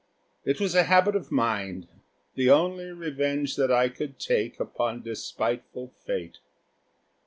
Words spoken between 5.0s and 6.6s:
despiteful Fate.